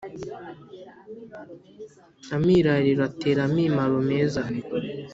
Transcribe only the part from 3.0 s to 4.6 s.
atera amimaro meza